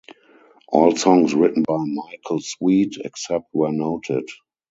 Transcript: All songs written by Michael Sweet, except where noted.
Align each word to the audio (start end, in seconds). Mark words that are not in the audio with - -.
All 0.67 0.95
songs 0.95 1.35
written 1.35 1.61
by 1.61 1.77
Michael 1.85 2.39
Sweet, 2.39 2.97
except 3.05 3.49
where 3.51 3.71
noted. 3.71 4.25